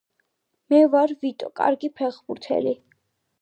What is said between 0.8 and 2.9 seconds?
ვარ ვიტო კარგი ფეხბურთელი